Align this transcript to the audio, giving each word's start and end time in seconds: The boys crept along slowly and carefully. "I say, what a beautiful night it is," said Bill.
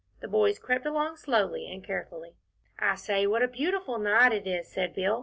The 0.19 0.27
boys 0.27 0.57
crept 0.57 0.87
along 0.87 1.17
slowly 1.17 1.71
and 1.71 1.83
carefully. 1.83 2.33
"I 2.79 2.95
say, 2.95 3.27
what 3.27 3.43
a 3.43 3.47
beautiful 3.47 3.99
night 3.99 4.31
it 4.33 4.47
is," 4.47 4.67
said 4.67 4.95
Bill. 4.95 5.19